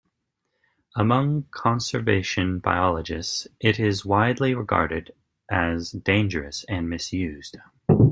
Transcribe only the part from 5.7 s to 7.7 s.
dangerous and misused.